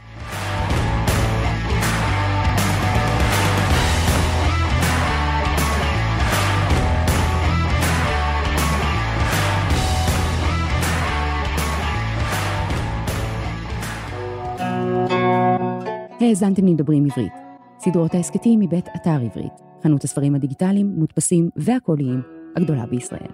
[16.30, 17.32] האזנתם לדברים עברית,
[17.78, 22.22] סדרות ההסכתים מבית אתר עברית, חנות הספרים הדיגיטליים, מודפסים והקוליים
[22.56, 23.30] הגדולה בישראל.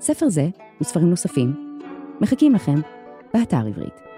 [0.00, 0.48] ספר זה
[0.80, 1.78] וספרים נוספים
[2.20, 2.80] מחכים לכם
[3.34, 4.13] באתר עברית.